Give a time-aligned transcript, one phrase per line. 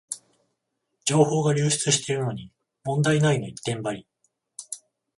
[1.05, 2.51] 情報が流出してるのに
[2.85, 4.07] 問題ないの一点張り